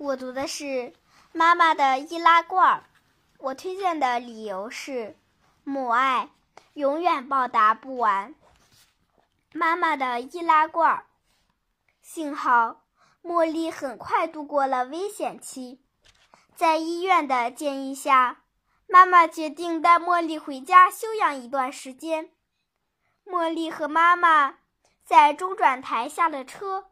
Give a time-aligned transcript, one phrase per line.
[0.00, 0.64] 我读的是
[1.30, 2.78] 《妈妈的易拉罐儿》，
[3.36, 5.14] 我推荐的理由是：
[5.62, 6.30] 母爱
[6.72, 8.34] 永远报答不完。
[9.52, 11.06] 妈妈的易拉罐儿，
[12.00, 12.80] 幸好
[13.22, 15.82] 茉莉很快度过了危险期。
[16.56, 18.44] 在医院的建议下，
[18.86, 22.30] 妈妈决定带茉莉回家休养一段时间。
[23.26, 24.60] 茉莉和妈妈
[25.04, 26.86] 在中转台下了车，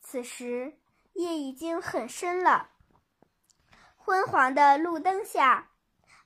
[0.00, 0.80] 此时
[1.14, 2.70] 夜已经很深了。
[3.96, 5.70] 昏黄的路灯下，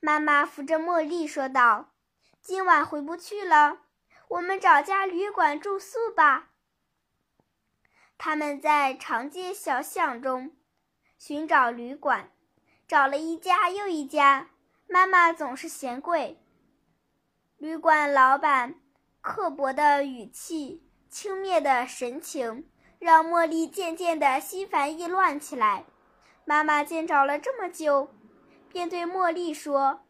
[0.01, 1.95] 妈妈扶着茉莉说道
[2.41, 3.81] ：“今晚回不去了，
[4.29, 6.51] 我们找家旅馆住宿吧。”
[8.19, 10.57] 他们在长街小巷中
[11.19, 12.33] 寻找旅馆。
[12.89, 14.51] 找了一家又一家，
[14.87, 16.41] 妈妈总是嫌贵。
[17.57, 18.81] 旅馆老板
[19.21, 22.71] 刻薄的语气、轻蔑的神情，
[23.07, 25.85] 让茉莉渐渐的心烦意乱起来。
[26.45, 28.11] 妈妈见找了这么久，
[28.69, 30.01] 便对茉莉说：“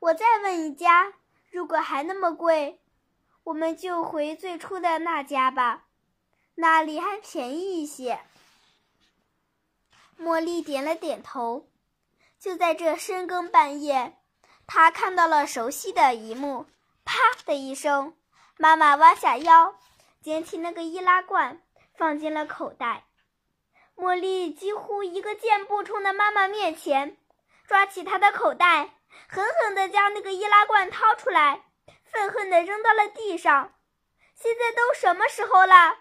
[0.00, 1.12] 我再问一家，
[1.52, 2.80] 如果还那么贵，
[3.44, 5.84] 我们就回最初的那家吧，
[6.56, 8.18] 那里还便宜一些。”
[10.18, 11.68] 茉莉点了点头。
[12.40, 14.16] 就在这深更半夜，
[14.66, 16.66] 她看到了熟悉的一幕。
[17.04, 18.16] 啪的一声，
[18.56, 19.76] 妈妈弯下腰，
[20.20, 21.62] 捡起那个易拉罐，
[22.00, 23.04] 放进了口袋。
[23.94, 27.18] 茉莉几乎一个箭步冲到妈妈面前，
[27.66, 28.94] 抓起她的口袋，
[29.28, 31.66] 狠狠地将那个易拉罐掏出来，
[32.04, 33.74] 愤恨地扔到了地上。
[34.34, 35.98] 现在都什么时候了，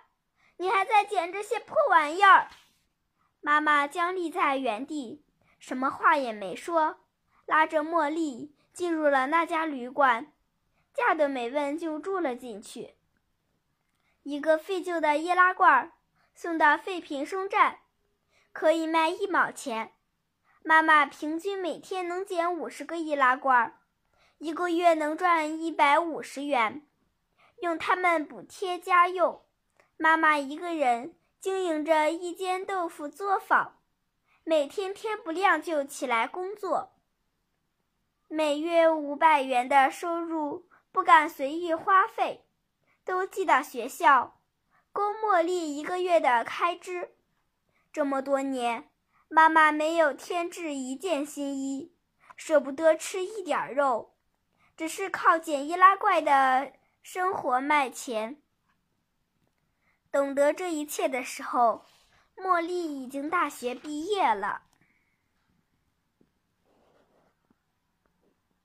[0.56, 2.48] 你还在捡这些破玩意儿？
[3.42, 5.26] 妈妈僵立在原地。
[5.60, 7.02] 什么话也没说，
[7.46, 10.32] 拉着茉莉进入了那家旅馆，
[10.94, 12.96] 价都没问就住了进去。
[14.30, 15.92] 一个废旧的易拉罐
[16.36, 17.80] 送到废品收站，
[18.54, 19.94] 可以卖一毛钱。
[20.62, 23.80] 妈妈平均每天能捡五十个易拉罐，
[24.38, 26.86] 一个月能赚一百五十元，
[27.64, 29.42] 用它们补贴家用。
[29.98, 33.80] 妈妈一个人经营着一间豆腐作坊。
[34.44, 36.94] 每天天不亮就起来工作，
[38.28, 42.46] 每月五百元的收入不敢随意花费，
[43.10, 44.40] 都寄到学校，
[44.92, 47.16] 供茉莉一个月的开支。
[47.92, 48.88] 这么多年，
[49.28, 51.92] 妈妈没有添置一件新衣，
[52.38, 54.14] 舍不得吃一点肉，
[54.78, 56.72] 只是靠捡易拉罐的
[57.02, 58.40] 生活卖钱。
[60.12, 61.86] 懂得这一切的时候。
[62.38, 64.62] 茉莉已经大学毕业了。